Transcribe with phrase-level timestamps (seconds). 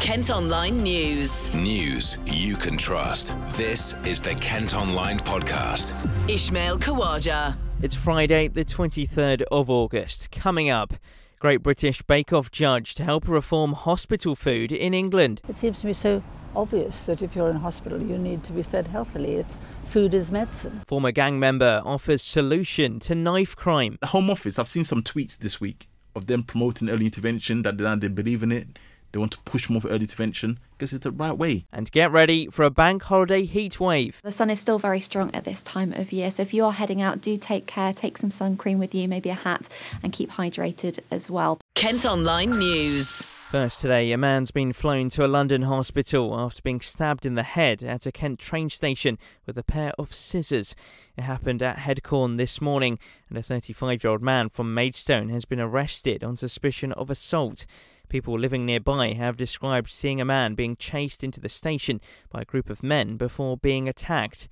[0.00, 1.54] Kent Online News.
[1.54, 3.34] News you can trust.
[3.50, 5.92] This is the Kent Online Podcast.
[6.26, 7.54] Ishmael Kawaja.
[7.82, 10.30] It's Friday, the 23rd of August.
[10.30, 10.94] Coming up,
[11.38, 15.42] Great British Bake Off judge to help reform hospital food in England.
[15.46, 16.22] It seems to me so
[16.56, 19.34] obvious that if you're in hospital, you need to be fed healthily.
[19.34, 20.80] It's food is medicine.
[20.86, 23.98] Former gang member offers solution to knife crime.
[24.00, 27.76] The Home Office, I've seen some tweets this week of them promoting early intervention, that
[28.00, 28.66] they believe in it.
[29.12, 31.66] They want to push more for early intervention because it's the right way.
[31.72, 34.20] And get ready for a bank holiday heat wave.
[34.22, 36.72] The sun is still very strong at this time of year, so if you are
[36.72, 37.92] heading out, do take care.
[37.92, 39.68] Take some sun cream with you, maybe a hat,
[40.02, 41.58] and keep hydrated as well.
[41.74, 43.22] Kent Online News.
[43.50, 47.42] First today, a man's been flown to a London hospital after being stabbed in the
[47.42, 50.76] head at a Kent train station with a pair of scissors.
[51.16, 55.44] It happened at Headcorn this morning, and a 35 year old man from Maidstone has
[55.44, 57.66] been arrested on suspicion of assault.
[58.10, 62.44] People living nearby have described seeing a man being chased into the station by a
[62.44, 64.48] group of men before being attacked.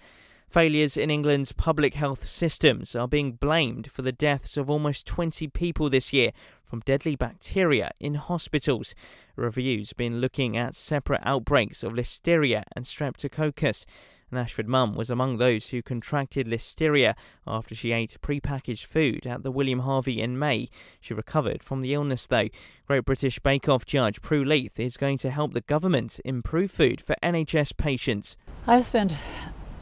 [0.48, 5.48] Failures in England's public health systems are being blamed for the deaths of almost 20
[5.48, 6.30] people this year
[6.64, 8.94] from deadly bacteria in hospitals.
[9.34, 13.84] Reviews been looking at separate outbreaks of listeria and streptococcus.
[14.30, 17.14] An Ashford mum was among those who contracted listeria
[17.46, 20.68] after she ate prepackaged food at the William Harvey in May.
[21.00, 22.48] She recovered from the illness though.
[22.86, 27.00] Great British Bake Off judge Prue Leith is going to help the government improve food
[27.00, 28.36] for NHS patients.
[28.66, 29.16] I've spent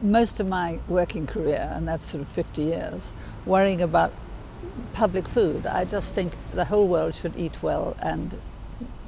[0.00, 3.12] most of my working career, and that's sort of 50 years,
[3.44, 4.12] worrying about
[4.92, 5.66] public food.
[5.66, 8.38] I just think the whole world should eat well and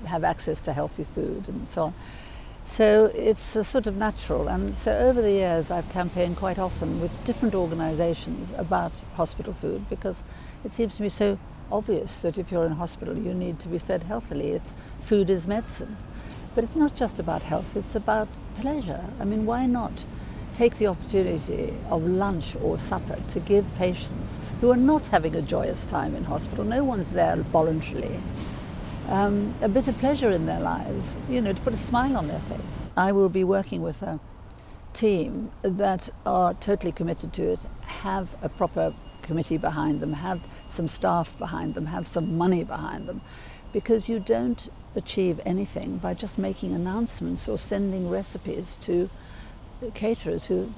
[0.07, 1.95] have access to healthy food and so on.
[2.69, 4.47] So it's a sort of natural.
[4.47, 9.89] And so over the years, I've campaigned quite often with different organizations about hospital food
[9.89, 10.23] because
[10.63, 11.39] it seems to me so
[11.73, 14.51] obvious that if you're in hospital, you need to be fed healthily.
[14.51, 15.97] It's food is medicine.
[16.55, 19.03] But it's not just about health, it's about pleasure.
[19.19, 20.05] I mean, why not
[20.53, 25.43] take the opportunity of lunch or supper to give patients who are not having a
[25.43, 28.21] joyous time in hospital, no one's there voluntarily,
[29.09, 32.29] um, a bit of pleasure in their lives, you know, to put a smile on
[32.29, 32.91] their face.
[32.97, 34.21] I will be working with a
[34.93, 40.89] team that are totally committed to it, have a proper committee behind them, have some
[40.89, 43.21] staff behind them, have some money behind them,
[43.73, 49.09] because you don't achieve anything by just making announcements or sending recipes to
[49.95, 50.73] caterers who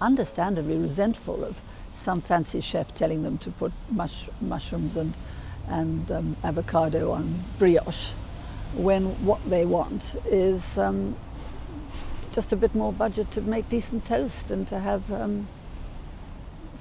[0.00, 1.62] understandably resentful of
[1.94, 5.14] some fancy chef telling them to put mush, mushrooms and
[5.68, 8.12] and um, avocado on brioche
[8.74, 11.16] when what they want is um,
[12.30, 15.46] just a bit more budget to make decent toast and to have um,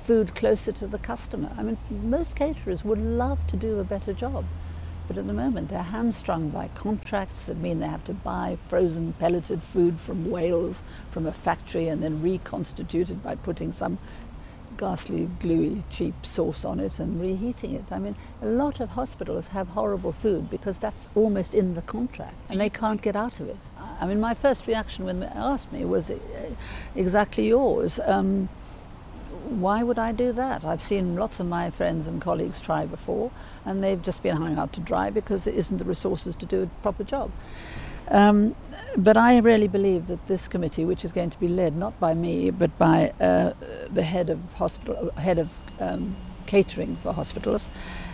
[0.03, 1.51] food closer to the customer.
[1.57, 4.45] I mean, most caterers would love to do a better job,
[5.07, 9.13] but at the moment they're hamstrung by contracts that mean they have to buy frozen
[9.13, 13.97] pelleted food from Wales from a factory and then reconstitute it by putting some
[14.77, 17.91] ghastly, gluey, cheap sauce on it and reheating it.
[17.91, 22.35] I mean, a lot of hospitals have horrible food because that's almost in the contract
[22.49, 23.57] and they can't get out of it.
[23.99, 26.17] I mean, my first reaction when they asked me was uh,
[26.95, 27.99] exactly yours.
[28.05, 28.49] Um,
[29.59, 30.63] why would I do that?
[30.63, 33.31] I've seen lots of my friends and colleagues try before,
[33.66, 36.63] and they've just been hung out to dry because there isn't the resources to do
[36.63, 37.31] a proper job.
[38.07, 38.56] Um,
[38.97, 42.13] but I really believe that this committee, which is going to be led not by
[42.13, 43.53] me but by uh,
[43.90, 46.16] the head of hospital, head of um,
[46.46, 47.69] catering for hospitals,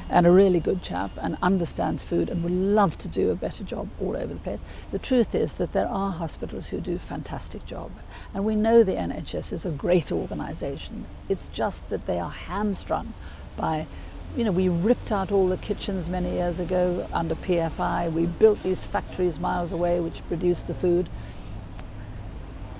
[0.09, 3.63] and a really good chap and understands food and would love to do a better
[3.63, 4.63] job all over the place.
[4.91, 7.91] The truth is that there are hospitals who do a fantastic job,
[8.33, 11.05] and we know the NHS is a great organisation.
[11.29, 13.13] It's just that they are hamstrung
[13.55, 13.87] by
[14.35, 18.11] you know, we ripped out all the kitchens many years ago under PFI.
[18.11, 21.09] We built these factories miles away which produce the food.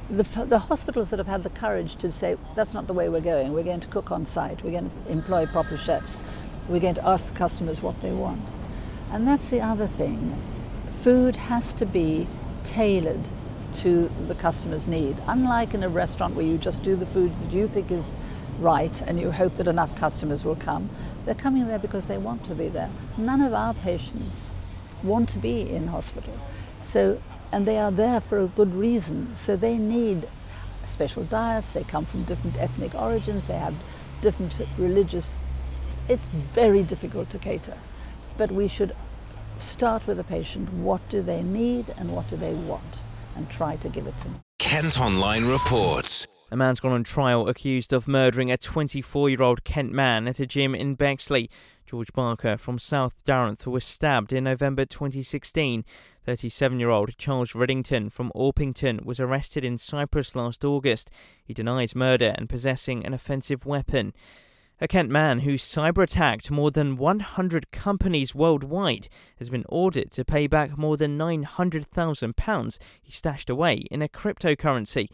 [0.09, 3.19] The, the, hospitals that have had the courage to say, that's not the way we're
[3.19, 6.21] going, we're going to cook on site, we're going to employ proper chefs,
[6.69, 8.49] we're going to ask the customers what they want.
[9.11, 10.41] And that's the other thing.
[11.01, 12.25] Food has to be
[12.63, 13.29] tailored
[13.73, 15.21] to the customer's need.
[15.27, 18.09] Unlike in a restaurant where you just do the food that you think is
[18.59, 20.89] right and you hope that enough customers will come.
[21.25, 22.89] They're coming there because they want to be there.
[23.17, 24.51] None of our patients
[25.03, 26.33] want to be in hospital.
[26.81, 27.21] So,
[27.51, 29.35] and they are there for a good reason.
[29.35, 30.27] So they need
[30.83, 33.75] special diets, they come from different ethnic origins, they have
[34.21, 35.33] different religious.
[36.07, 37.77] It's very difficult to cater.
[38.37, 38.95] But we should
[39.59, 40.71] start with the patient.
[40.73, 43.03] What do they need and what do they want?
[43.35, 44.41] And try to give it to them.
[44.59, 46.27] Kent Online reports.
[46.51, 50.39] A man's gone on trial accused of murdering a 24 year old Kent man at
[50.39, 51.49] a gym in Bexley.
[51.87, 55.85] George Barker from South Darenth was stabbed in November 2016.
[56.25, 61.09] 37 year old Charles Riddington from Orpington was arrested in Cyprus last August.
[61.45, 64.13] He denies murder and possessing an offensive weapon.
[64.81, 69.07] A Kent man who cyber attacked more than 100 companies worldwide
[69.39, 75.07] has been ordered to pay back more than £900,000 he stashed away in a cryptocurrency.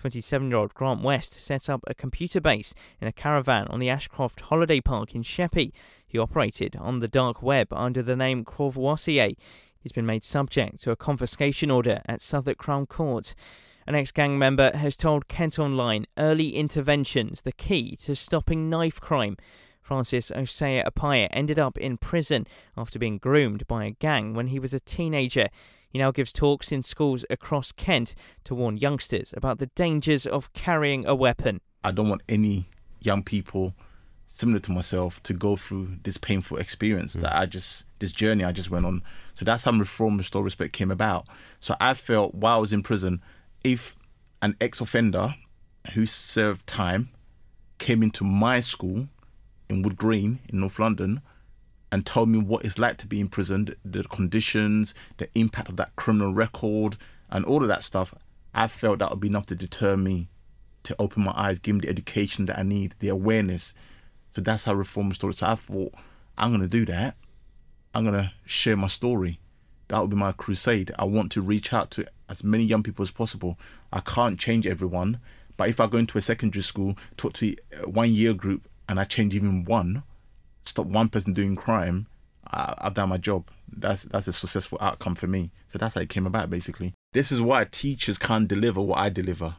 [0.00, 3.90] 27 year old Grant West set up a computer base in a caravan on the
[3.90, 5.74] Ashcroft Holiday Park in Sheppey.
[6.10, 9.30] He operated on the dark web under the name Courvoisier.
[9.78, 13.32] He's been made subject to a confiscation order at Southwark Crown Court.
[13.86, 19.00] An ex gang member has told Kent Online early interventions the key to stopping knife
[19.00, 19.36] crime.
[19.80, 22.44] Francis Osea Apaya ended up in prison
[22.76, 25.48] after being groomed by a gang when he was a teenager.
[25.88, 30.52] He now gives talks in schools across Kent to warn youngsters about the dangers of
[30.54, 31.60] carrying a weapon.
[31.84, 32.68] I don't want any
[33.00, 33.74] young people
[34.32, 37.22] similar to myself to go through this painful experience mm.
[37.22, 39.02] that I just this journey I just went on.
[39.34, 41.26] So that's how Reform Restore Respect came about.
[41.58, 43.20] So I felt while I was in prison,
[43.64, 43.96] if
[44.40, 45.34] an ex-offender
[45.94, 47.10] who served time
[47.78, 49.08] came into my school
[49.68, 51.20] in Wood Green in North London
[51.92, 55.96] and told me what it's like to be imprisoned, the conditions, the impact of that
[55.96, 56.96] criminal record,
[57.30, 58.14] and all of that stuff,
[58.54, 60.28] I felt that would be enough to deter me
[60.84, 63.74] to open my eyes, give me the education that I need, the awareness.
[64.30, 65.34] So that's how reform story.
[65.34, 65.94] So I thought,
[66.38, 67.16] I'm gonna do that.
[67.94, 69.40] I'm gonna share my story.
[69.88, 70.92] That would be my crusade.
[70.98, 73.58] I want to reach out to as many young people as possible.
[73.92, 75.18] I can't change everyone,
[75.56, 79.00] but if I go into a secondary school, talk to uh, one year group, and
[79.00, 80.04] I change even one,
[80.62, 82.06] stop one person doing crime,
[82.46, 83.50] I, have done my job.
[83.68, 85.50] That's that's a successful outcome for me.
[85.68, 86.94] So that's how it came about, basically.
[87.12, 89.56] This is why teachers can't deliver what I deliver,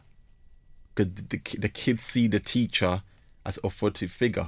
[0.93, 3.03] because the, the, the kids see the teacher
[3.45, 4.47] as authoritative figure.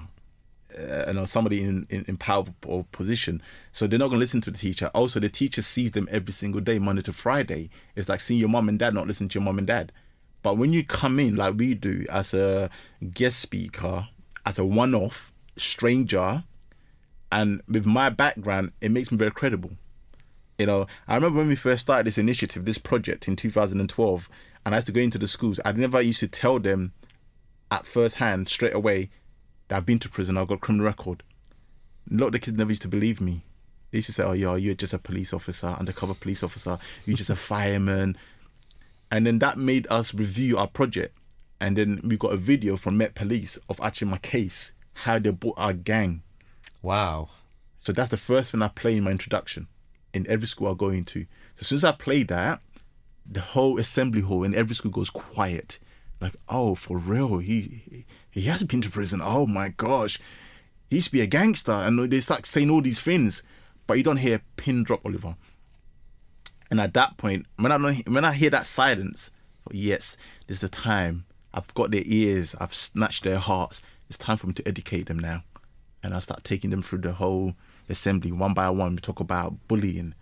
[0.78, 3.42] Uh, you know somebody in, in, in powerful position
[3.72, 4.90] so they're not going to listen to the teacher.
[4.94, 7.70] Also the teacher sees them every single day monday to friday.
[7.96, 9.92] It's like seeing your mom and dad not listen to your mom and dad.
[10.42, 12.70] But when you come in like we do as a
[13.14, 14.08] guest speaker
[14.46, 16.44] as a one-off stranger
[17.32, 19.72] and with my background it makes me very credible.
[20.58, 24.30] You know i remember when we first started this initiative this project in 2012
[24.66, 25.60] and i used to go into the schools.
[25.64, 26.94] I never used to tell them
[27.70, 29.10] at first hand straight away
[29.74, 31.24] that i've been to prison i've got a criminal record
[32.10, 33.44] a lot of the kids never used to believe me
[33.92, 37.18] they used to say oh yeah you're just a police officer undercover police officer you're
[37.18, 38.18] just a fireman
[39.12, 41.18] and then that made us review our project
[41.64, 45.32] and then we got a video from Met Police of actually my case how they
[45.32, 46.22] bought our gang.
[46.82, 47.30] Wow.
[47.78, 49.68] So that's the first thing I play in my introduction
[50.14, 51.22] in every school I go into.
[51.56, 52.62] So as soon as I play that,
[53.26, 55.80] the whole assembly hall in every school goes quiet.
[56.24, 59.22] Like, oh, for real, he he has been to prison.
[59.24, 60.20] Oh my gosh,
[60.90, 63.44] he used to be a gangster, and they start saying all these things,
[63.86, 65.36] but you don't hear pin drop, Oliver.
[66.72, 67.78] And at that point, when I
[68.08, 69.30] when I hear that silence,
[69.68, 70.18] oh, yes,
[70.48, 71.26] this is the time.
[71.54, 72.56] I've got their ears.
[72.60, 73.84] I've snatched their hearts
[74.14, 75.44] it's time for me to educate them now.
[76.04, 77.56] And I start taking them through the whole
[77.90, 78.92] assembly one by one.
[78.92, 80.14] We talk about bullying,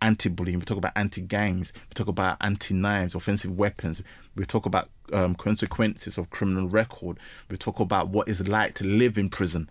[0.00, 4.00] anti bullying, we talk about anti gangs, we talk about anti knives, offensive weapons,
[4.36, 7.18] we talk about um, consequences of criminal record,
[7.50, 9.68] we talk about what it's like to live in prison.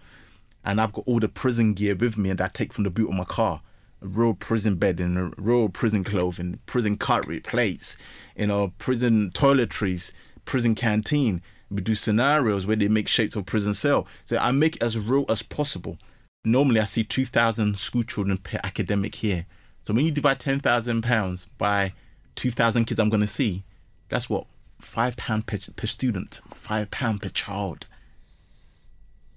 [0.63, 3.09] And I've got all the prison gear with me and I take from the boot
[3.09, 3.61] of my car
[4.01, 7.97] a real prison bed and a real prison clothing, prison cutlery, plates,
[8.35, 10.11] you know, prison toiletries,
[10.43, 14.07] prison canteen we do scenarios where they make shapes of prison cell.
[14.23, 15.97] So I make it as real as possible.
[16.43, 19.45] Normally, I see 2,000 school children per academic year.
[19.83, 21.93] So when you divide 10,000 pounds by
[22.35, 23.63] 2,000 kids I'm going to see,
[24.09, 24.45] that's what?
[24.85, 27.87] Five pound per, per student, five pound per child.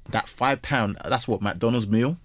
[0.08, 2.18] That five pound, that's what McDonald's meal.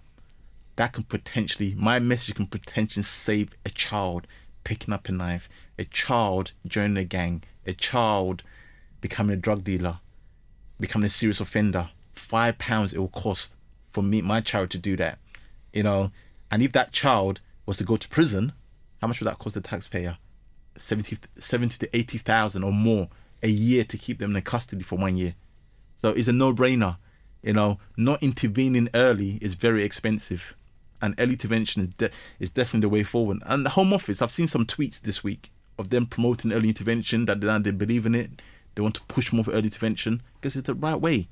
[0.75, 4.27] That can potentially, my message can potentially save a child
[4.65, 5.49] picking up a knife,
[5.79, 8.43] a child joining a gang, a child
[9.01, 9.99] becoming a drug dealer,
[10.79, 11.89] becoming a serious offender.
[12.13, 13.55] Five pounds it will cost
[13.89, 15.17] for me, my child, to do that.
[15.71, 16.11] You know,
[16.51, 18.51] and if that child was to go to prison,
[19.01, 20.17] how much would that cost the taxpayer?
[20.75, 23.09] 70, 70 to 80,000 or more
[23.41, 25.35] a year to keep them in custody for one year.
[25.95, 26.97] So it's a no brainer.
[27.41, 30.55] You know, not intervening early is very expensive.
[31.01, 33.39] And early intervention is, de- is definitely the way forward.
[33.45, 37.25] And the Home Office, I've seen some tweets this week of them promoting early intervention,
[37.25, 38.41] that they, they believe in it.
[38.75, 41.27] They want to push more for early intervention because it's the right way.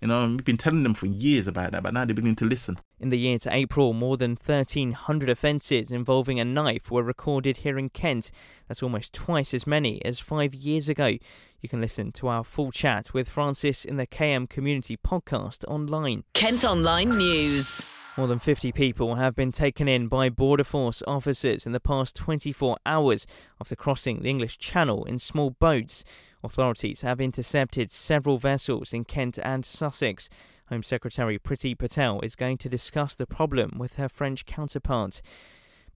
[0.00, 2.44] You know, we've been telling them for years about that, but now they're beginning to
[2.44, 2.78] listen.
[3.02, 7.76] In the year to April, more than 1,300 offences involving a knife were recorded here
[7.76, 8.30] in Kent.
[8.68, 11.18] That's almost twice as many as five years ago.
[11.60, 16.22] You can listen to our full chat with Francis in the KM Community podcast online.
[16.34, 17.82] Kent Online News.
[18.16, 22.14] More than 50 people have been taken in by Border Force officers in the past
[22.14, 23.26] 24 hours
[23.60, 26.04] after crossing the English Channel in small boats.
[26.44, 30.28] Authorities have intercepted several vessels in Kent and Sussex.
[30.68, 35.22] Home Secretary Priti Patel is going to discuss the problem with her French counterpart.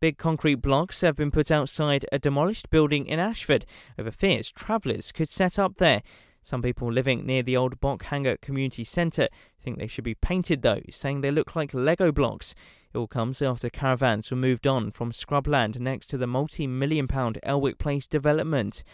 [0.00, 3.64] Big concrete blocks have been put outside a demolished building in Ashford
[3.98, 6.02] over fears travellers could set up there.
[6.42, 9.28] Some people living near the old Bockhanger Community Centre
[9.66, 12.54] think they should be painted though, saying they look like Lego blocks.
[12.94, 17.08] It all comes after caravans were moved on from scrubland next to the multi million
[17.08, 18.84] pound Elwick Place development.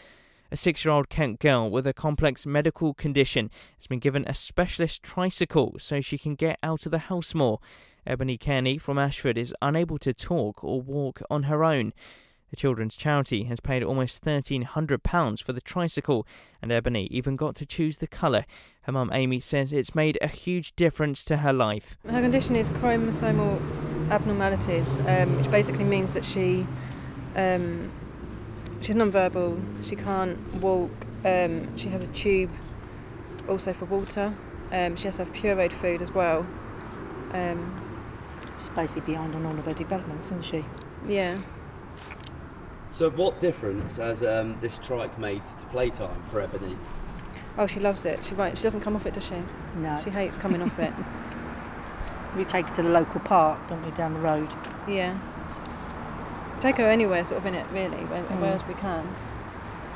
[0.53, 4.35] A six year old Kent girl with a complex medical condition has been given a
[4.35, 7.59] specialist tricycle so she can get out of the house more.
[8.07, 11.95] Ebony Kearney from Ashford is unable to talk or walk on her own.
[12.51, 16.27] The children's charity has paid almost £1,300 for the tricycle,
[16.61, 18.45] and Ebony even got to choose the colour.
[18.83, 21.97] Her mum Amy says it's made a huge difference to her life.
[22.07, 23.59] Her condition is chromosomal
[24.11, 26.67] abnormalities, um, which basically means that she
[27.37, 27.91] um,
[28.83, 30.91] she's non-verbal, she can't walk,
[31.25, 32.51] um, she has a tube
[33.49, 34.35] also for water,
[34.73, 36.47] um, she has to have pureed food as well.
[37.33, 37.79] Um,
[38.59, 40.65] She's basically behind on all of her developments, isn't she?
[41.07, 41.39] yeah.
[42.91, 46.77] So, what difference has um, this trike made to playtime for Ebony?
[47.57, 48.23] Oh, she loves it.
[48.23, 48.59] She won't.
[48.59, 49.43] She doesn't come off it, does she?
[49.77, 49.99] No.
[50.05, 50.93] She hates coming off it.
[52.37, 54.49] We take her to the local park, don't we, down the road?
[54.89, 55.19] Yeah.
[56.63, 58.41] Take her anywhere, sort of in it, really, where, Mm.
[58.41, 59.05] whereas we can.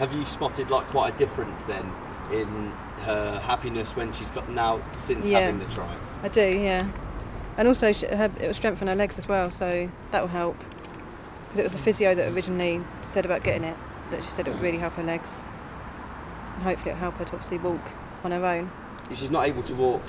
[0.00, 1.88] Have you spotted like quite a difference then
[2.32, 2.72] in
[3.04, 5.38] her happiness when she's got now since Yeah.
[5.42, 5.86] having the trike?
[6.24, 6.86] I do, yeah.
[7.56, 10.56] And also, she, her, it will strengthen her legs as well, so that will help.
[10.58, 13.76] Because it was the physio that originally said about getting it,
[14.10, 15.40] that she said it would really help her legs.
[16.56, 17.80] And hopefully, it'll help her to obviously walk
[18.24, 18.72] on her own.
[19.12, 20.02] She's not able to walk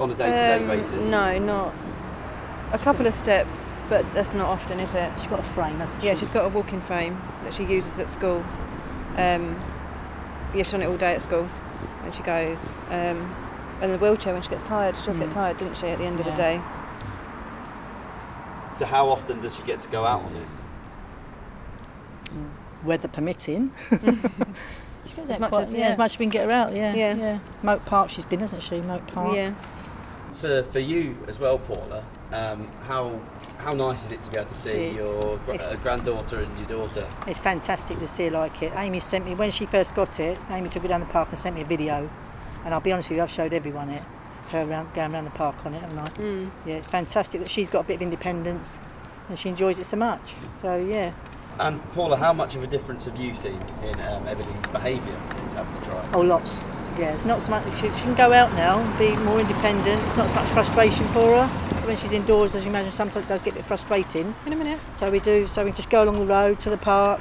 [0.00, 1.10] on a day-to-day Um, basis.
[1.10, 1.74] No, not.
[2.72, 5.10] A couple of steps, but that's not often, is it?
[5.18, 6.08] She's got a frame, hasn't she?
[6.08, 8.44] Yeah, she's got a walking frame that she uses at school.
[9.16, 9.58] Um,
[10.54, 12.78] yeah, she's on it all day at school when she goes.
[12.90, 13.34] Um,
[13.80, 14.96] and the wheelchair when she gets tired.
[14.96, 15.32] She does get Mm.
[15.32, 16.60] tired, doesn't she, at the end of the day?
[18.74, 20.46] So how often does she get to go out on it?
[22.84, 23.72] Weather permitting.
[23.90, 25.78] she goes As out much quite, as- yeah.
[25.78, 25.88] yeah.
[25.88, 26.94] as much as we can get her out, yeah.
[26.94, 27.14] Yeah.
[27.14, 27.38] yeah.
[27.62, 28.80] Moat Park she's been, hasn't she?
[28.80, 29.34] Moat Park.
[29.34, 29.54] Yeah.
[30.32, 33.18] So for you as well, Paula, um, how
[33.58, 36.38] how nice is it to be able to see It's- your gra- it's- uh, granddaughter
[36.40, 37.06] and your daughter?
[37.26, 38.72] It's fantastic to see her like it.
[38.76, 41.38] Amy sent me, when she first got it, Amy took her down the park and
[41.38, 42.08] sent me a video.
[42.64, 44.02] And I'll be honest with you, I've showed everyone it.
[44.50, 46.08] Her around, going around the park on it, haven't I?
[46.10, 46.50] Mm.
[46.64, 48.80] Yeah, it's fantastic that she's got a bit of independence
[49.28, 50.34] and she enjoys it so much.
[50.52, 51.12] So, yeah.
[51.60, 55.52] And Paula, how much of a difference have you seen in um, Ebony's behaviour since
[55.52, 56.14] having the trike?
[56.16, 56.60] Oh, lots.
[56.98, 57.64] Yeah, it's not so much.
[57.76, 60.02] She, she can go out now be more independent.
[60.04, 61.78] It's not so much frustration for her.
[61.78, 64.34] So when she's indoors, as you imagine, sometimes it does get a bit frustrating.
[64.46, 64.80] In a minute.
[64.94, 65.46] So we do.
[65.46, 67.20] So we just go along the road to the park,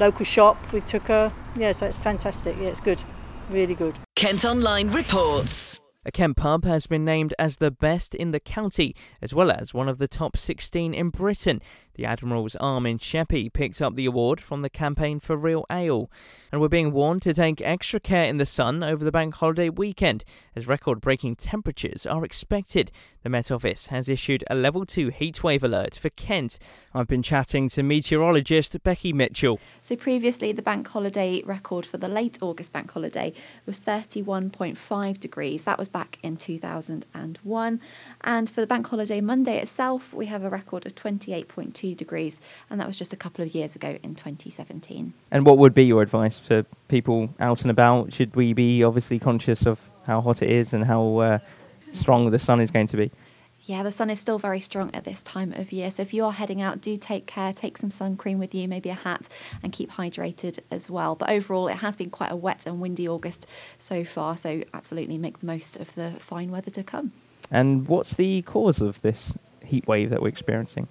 [0.00, 0.72] local shop.
[0.72, 1.32] We took her.
[1.54, 2.56] Yeah, so it's fantastic.
[2.58, 3.04] Yeah, it's good,
[3.50, 4.00] really good.
[4.16, 5.78] Kent Online reports.
[6.04, 9.72] A Kent pub has been named as the best in the county, as well as
[9.72, 11.62] one of the top 16 in Britain.
[11.94, 16.10] The Admiral's Arm in Sheppey picked up the award from the campaign for Real Ale.
[16.50, 19.68] And we're being warned to take extra care in the sun over the bank holiday
[19.68, 20.24] weekend,
[20.56, 22.90] as record breaking temperatures are expected.
[23.22, 26.58] The Met Office has issued a level 2 heatwave alert for Kent.
[26.94, 29.60] I've been chatting to meteorologist Becky Mitchell.
[29.82, 33.32] So previously, the bank holiday record for the late August bank holiday
[33.64, 35.64] was 31.5 degrees.
[35.64, 37.80] That was back in 2001.
[38.22, 42.80] And for the bank holiday Monday itself, we have a record of 28.2 degrees, and
[42.80, 45.12] that was just a couple of years ago in 2017.
[45.30, 48.12] And what would be your advice for people out and about?
[48.12, 51.38] Should we be obviously conscious of how hot it is and how uh,
[51.92, 53.10] strong the sun is going to be?
[53.64, 55.90] Yeah, the sun is still very strong at this time of year.
[55.92, 58.66] So if you are heading out, do take care, take some sun cream with you,
[58.66, 59.28] maybe a hat,
[59.62, 61.14] and keep hydrated as well.
[61.14, 63.46] But overall, it has been quite a wet and windy August
[63.78, 64.36] so far.
[64.36, 67.12] So absolutely make the most of the fine weather to come.
[67.52, 69.34] And what's the cause of this
[69.64, 70.88] heat wave that we're experiencing?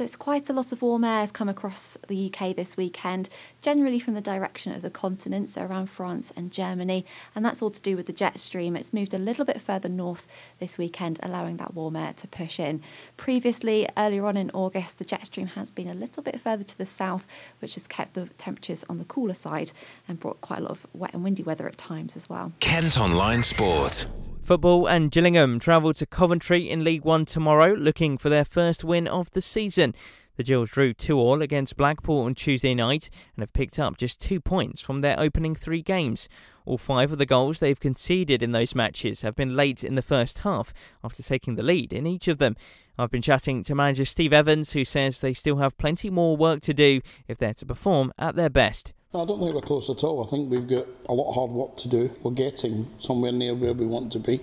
[0.00, 3.28] So it's quite a lot of warm air has come across the UK this weekend,
[3.60, 7.04] generally from the direction of the continent, so around France and Germany,
[7.34, 8.76] and that's all to do with the jet stream.
[8.76, 10.26] It's moved a little bit further north
[10.58, 12.80] this weekend, allowing that warm air to push in.
[13.18, 16.78] Previously, earlier on in August, the jet stream has been a little bit further to
[16.78, 17.26] the south,
[17.58, 19.70] which has kept the temperatures on the cooler side
[20.08, 22.50] and brought quite a lot of wet and windy weather at times as well.
[22.60, 24.06] Kent Online Sport.
[24.42, 29.06] Football and Gillingham travel to Coventry in League One tomorrow, looking for their first win
[29.06, 29.89] of the season.
[30.36, 34.20] The Gills drew 2 all against Blackpool on Tuesday night and have picked up just
[34.20, 36.28] two points from their opening three games.
[36.64, 40.02] All five of the goals they've conceded in those matches have been late in the
[40.02, 40.72] first half
[41.04, 42.56] after taking the lead in each of them.
[42.96, 46.60] I've been chatting to manager Steve Evans, who says they still have plenty more work
[46.62, 48.92] to do if they're to perform at their best.
[49.12, 50.24] I don't think we're close at all.
[50.24, 52.10] I think we've got a lot of hard work to do.
[52.22, 54.40] We're getting somewhere near where we want to be.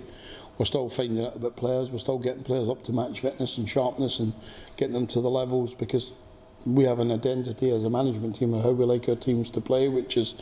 [0.58, 1.90] We're still finding out about players.
[1.90, 4.32] We're still getting players up to match fitness and sharpness and
[4.76, 6.12] getting them to the levels because
[6.66, 9.60] we have an identity as a management team of how we like our teams to
[9.60, 10.34] play, which is,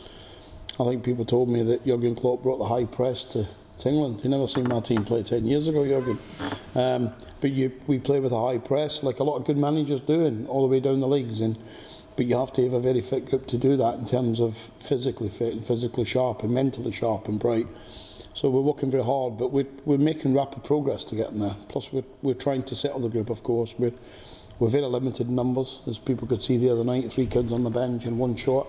[0.79, 3.47] I think people told me that Jurgen Klopp brought the high press to,
[3.79, 4.21] to England.
[4.23, 6.19] You never seen my team play 10 years ago, Jurgen.
[6.73, 10.01] Um, but you, we play with a high press, like a lot of good managers
[10.01, 11.41] do, and all the way down the leagues.
[11.41, 11.59] And
[12.15, 14.57] but you have to have a very fit group to do that in terms of
[14.79, 17.67] physically fit and physically sharp and mentally sharp and bright.
[18.37, 21.55] So we're working very hard, but we're, we're making rapid progress to get there.
[21.69, 23.73] Plus, we're, we're trying to settle the group, of course.
[23.79, 23.93] We're,
[24.59, 27.63] we're very limited in numbers, as people could see the other night, three kids on
[27.63, 28.67] the bench and one short.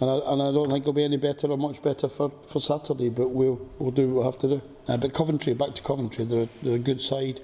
[0.00, 2.60] And I, and I don't think it'll be any better or much better for, for
[2.60, 4.62] Saturday, but we'll, we'll do what we have to do.
[4.88, 7.40] Uh, but Coventry, back to Coventry, they're, they're a good side.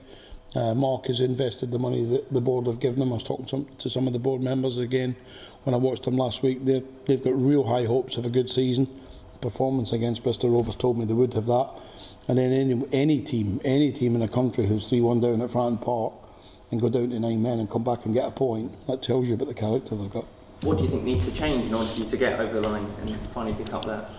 [0.56, 3.12] Uh, Mark has invested the money that the board have given them.
[3.12, 5.14] I was talking some, to some of the board members again
[5.62, 6.64] when I watched them last week.
[6.64, 8.88] They're, they've got real high hopes of a good season.
[9.40, 11.70] Performance against Bristol Rovers told me they would have that.
[12.28, 15.50] And then any, any team, any team in the country who's 3 1 down at
[15.50, 16.14] Fratton Park
[16.70, 19.28] and go down to nine men and come back and get a point, that tells
[19.28, 20.26] you about the character they've got.
[20.62, 22.66] What do you think needs to change in order for you to get over the
[22.66, 24.10] line and finally pick up that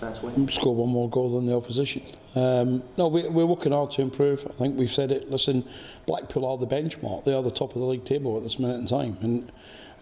[0.00, 0.50] first win?
[0.50, 2.02] Score one more goal than the opposition.
[2.34, 4.46] Um, no, we, we're working hard to improve.
[4.48, 5.30] I think we've said it.
[5.30, 5.68] Listen,
[6.06, 7.24] Blackpool are the benchmark.
[7.24, 9.18] They are the top of the league table at this minute in time.
[9.20, 9.52] And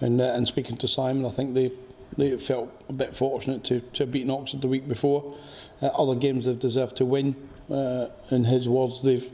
[0.00, 1.72] and uh, and speaking to Simon, I think they
[2.16, 5.36] they felt a bit fortunate to to have beaten Oxford the week before.
[5.80, 7.36] Uh, other games they've deserved to win.
[7.70, 9.28] Uh, in his words, they've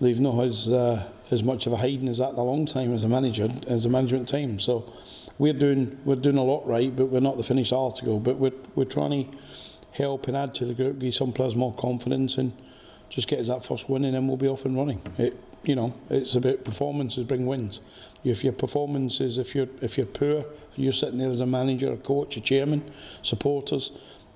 [0.00, 2.94] they've not as uh, as much of a hiding as that in a long time
[2.94, 4.58] as a manager as a management team.
[4.58, 4.92] So
[5.38, 8.20] we're doing we're doing a lot right, but we're not the finished article.
[8.20, 9.38] But we're we're trying to
[9.92, 12.52] help and add to the group, give some players more confidence, and
[13.08, 15.02] just get us that first win, and then we'll be off and running.
[15.18, 17.80] It, you know, it's about performances bring wins.
[18.24, 20.44] If your performance is if you're if you're poor,
[20.76, 22.90] you're sitting there as a manager, a coach, a chairman,
[23.22, 23.90] supporters,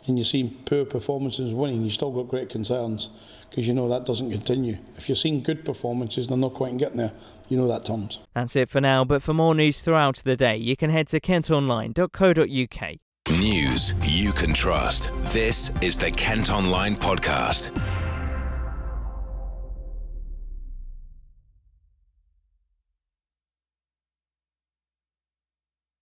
[0.07, 3.11] and you're seeing poor performances winning, you still got great concerns
[3.49, 4.79] because you know that doesn't continue.
[4.96, 7.12] If you're seeing good performances, they're not quite getting there.
[7.49, 8.18] You know that turns.
[8.35, 9.05] That's it for now.
[9.05, 12.99] But for more news throughout the day, you can head to kentonline.co.uk.
[13.31, 15.11] News you can trust.
[15.33, 17.70] This is the Kent Online Podcast.